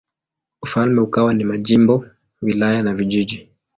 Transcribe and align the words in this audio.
Ufalme 0.61 1.01
ukawa 1.01 1.33
na 1.33 1.45
majimbo, 1.45 2.05
wilaya 2.41 2.83
na 2.83 2.93
vijiji. 2.93 3.49